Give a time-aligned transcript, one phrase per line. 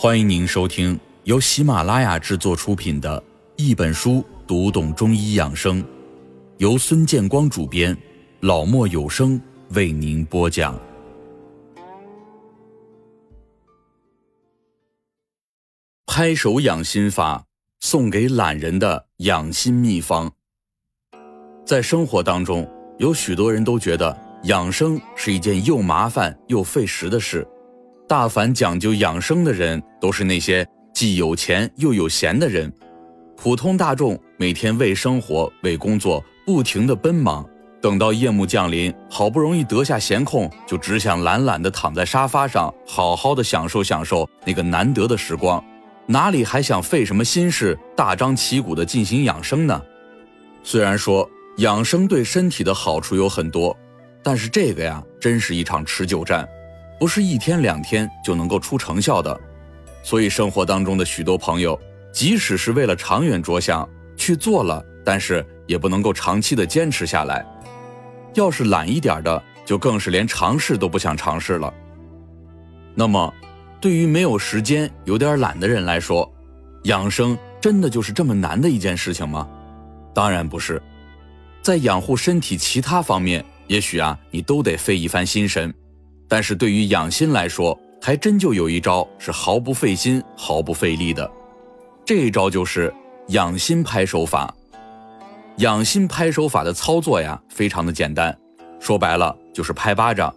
[0.00, 3.20] 欢迎您收听由喜马拉雅制作出品的
[3.56, 5.82] 《一本书读懂中医养生》，
[6.58, 7.98] 由孙建光主编，
[8.38, 10.78] 老莫有声为您播讲。
[16.06, 17.44] 拍手养心法，
[17.80, 20.32] 送给懒人的养心秘方。
[21.66, 27.44] 在生活当中，有许多人都觉得养生是一件又麻烦又费时的事。
[28.08, 32.72] 大凡讲究养生的人，都是那些既有钱又有闲的人。
[33.36, 37.46] 普通大众每天为生活、为工作不停地奔忙，
[37.82, 45.62] 等到夜幕降临，好不容易得下闲空，就只想懒懒地躺在沙发上，好好的享受享受那个难得的时光，
[46.06, 49.82] 哪里还想费什么心事，大张旗鼓地进行养生呢？
[50.62, 53.76] 虽然说养生对身体的好处有很多，
[54.22, 56.48] 但是这个呀，真是一场持久战。
[56.98, 59.40] 不是一天两天就能够出成效的，
[60.02, 61.78] 所以生活当中的许多朋友，
[62.12, 67.46] 即使是为了长远着想去做了，但是也不能够长期的坚持下来。
[68.34, 71.72] 要是懒一点的，就更是连尝试都不想尝试了。
[72.94, 73.32] 那么，
[73.80, 76.28] 对于没有时间、有点懒的人来说，
[76.84, 79.48] 养生真的就是这么难的一件事情吗？
[80.12, 80.82] 当然不是，
[81.62, 85.72] 在养护身体其他方面，也许啊，你都得费一番心神。
[86.28, 91.28] 但是对于养心来说，还真就有一招是毫不费心、毫不费力的，
[92.04, 92.92] 这一招就是
[93.28, 94.54] 养心拍手法。
[95.56, 98.36] 养心拍手法的操作呀，非常的简单，
[98.78, 100.32] 说白了就是拍巴掌。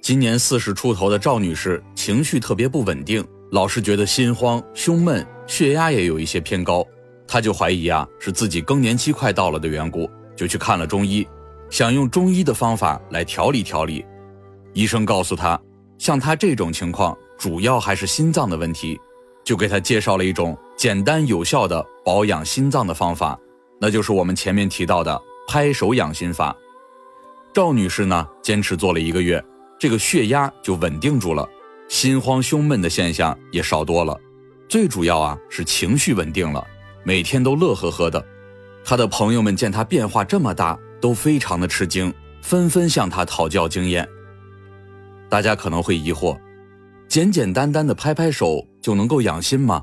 [0.00, 6.86] 今年四十出头的赵女士情绪特别不稳定，老是觉得心慌、胸闷，血压也有一些偏高，
[7.26, 11.26] 她就怀疑啊是自己更年期快到了的缘故，就去看了中医，
[11.68, 14.04] 想用中医的方法来调理调理。
[14.74, 15.58] 医生告诉他，
[15.98, 19.00] 像他这种情况，主要还是心脏的问题，
[19.44, 23.38] 就给他介绍了一种简单有效的保养心脏的方法，
[23.80, 26.54] 那就是我们前面提到的拍手养心法。
[27.52, 29.42] 赵女士呢，坚持做了一个月，
[29.78, 31.48] 这个血压就稳定住了，
[31.88, 34.18] 心慌胸闷的现象也少多了，
[34.68, 36.66] 最主要啊是情绪稳定了，
[37.04, 38.24] 每天都乐呵呵的。
[38.84, 44.08] 她的朋友们见她变化这么大，都非常的吃惊，纷纷向她讨教经验。
[45.28, 46.38] 大家可能会疑惑，
[47.08, 49.82] 简简单单的拍拍手就能够养心吗？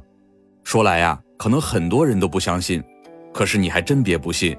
[0.63, 2.81] 说来呀，可能很多人都不相信。
[3.34, 4.57] 可是你还真别不信，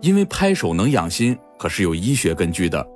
[0.00, 2.86] 因为拍手能养心可是有医学根据的。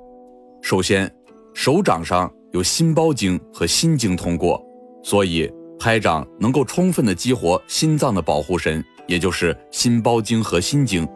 [0.61, 1.11] 首先，
[1.53, 4.63] 手掌上有心包经和心经通过，
[5.03, 11.07] 所以拍掌能够充分的激活心脏的保护神，也就是心包经和心经，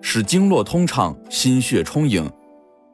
[0.00, 2.30] 使经络通畅，心血充盈。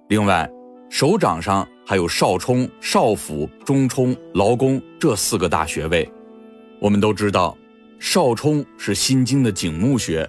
[0.08, 0.48] 另外，
[0.90, 1.66] 手掌上。
[1.88, 6.10] 还有少冲、少府、中冲、劳宫这四个大穴位，
[6.80, 7.56] 我们都知道，
[8.00, 10.28] 少冲是心经的景木穴，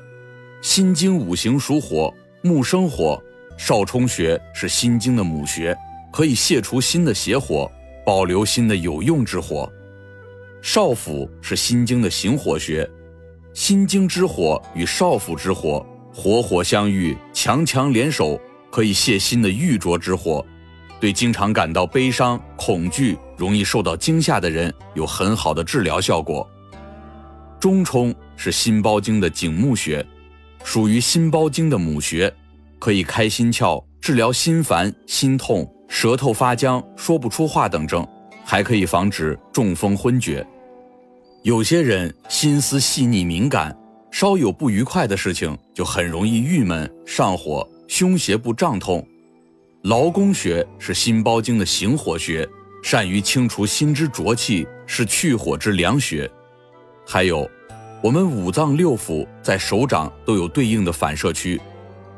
[0.62, 2.14] 心经五行属火，
[2.44, 3.20] 木生火，
[3.58, 5.76] 少冲穴是心经的母穴，
[6.14, 7.68] 可以泄除心的邪火，
[8.06, 9.68] 保留心的有用之火。
[10.62, 12.88] 少府是心经的行火穴，
[13.56, 18.40] 心经之火与少府之火火火相遇，强强联手，
[18.70, 20.46] 可以泄心的郁浊之火。
[21.00, 26.48] 对经常感到悲伤、恐惧、容易受到惊吓的人有很好的治疗效果。
[27.60, 30.06] 中冲是心包经的景木穴，
[30.64, 32.34] 属于心包经的母穴，
[32.80, 38.08] 可以开心窍，治疗心烦、心痛、舌头发僵、说不出话等症，
[38.46, 40.46] 还可以防止中风昏厥。
[41.44, 43.76] 有些人心思细腻敏感，
[44.12, 49.08] 稍有不愉快的事情就很容易郁闷、上火、胸胁部胀痛。
[49.84, 52.48] 劳宫穴是心包经的行火穴，
[52.84, 56.30] 善于清除心之浊气，是去火之良穴。
[57.06, 57.50] 还有，
[58.02, 61.62] 我们五脏六腑在手掌都有对应的反射区，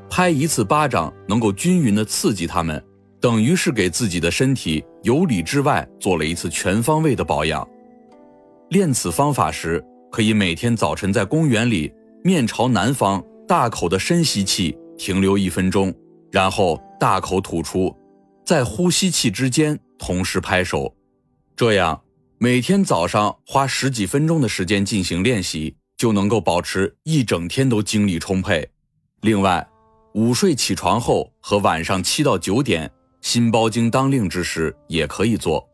[0.09, 2.81] 拍一次巴掌能够均匀的刺激它们，
[3.19, 7.67] 等于是给自己的身体由里至外做了一次全方位的保养。
[8.69, 15.93] 练此方法时，可以每天早晨在公园里面朝南方，大口的深吸气，停留一分钟。
[16.31, 17.95] 然后大口吐出，
[18.45, 20.95] 在呼吸气之间同时拍手，
[21.55, 22.01] 这样
[22.37, 28.67] 每天早上花十几分钟的时间进行练习，就能够保持一整天都精力充沛。
[29.21, 29.67] 另外，
[30.13, 32.89] 午睡起床后和晚上七到九点
[33.21, 35.67] 心包经当令之时也可以做。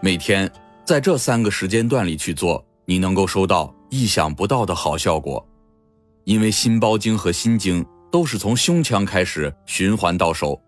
[0.00, 0.50] 每天
[0.84, 5.46] 在这三个时间段里去做，你能够收到意想不到的好效果，
[6.24, 7.84] 因为心包经和心经。
[8.10, 10.60] 都是从胸腔开始循环到手，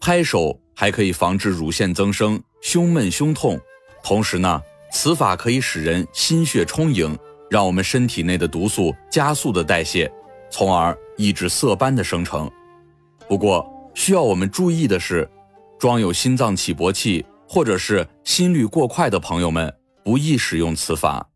[0.00, 3.60] 拍手还可以防治乳腺增生、胸闷、胸痛，
[4.02, 7.18] 同时呢，此法可以使人心血充盈，
[7.50, 10.10] 让我们身体内的毒素加速的代谢，
[10.50, 12.50] 从而抑制色斑的生成。
[13.28, 15.28] 不过，需要我们注意的是，
[15.78, 21.28] 装有心脏起搏器或者是心率过快的朋友们不宜使用此法。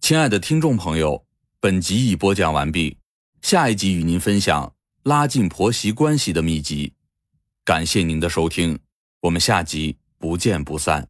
[0.00, 1.24] 亲爱的听众朋友，
[1.60, 2.97] 本集已播讲完毕，
[3.42, 4.72] 下一集与您分享
[5.04, 6.92] 拉近婆媳关系的秘籍。
[7.64, 8.78] 感谢您的收听，
[9.20, 11.08] 我们下集不见不散。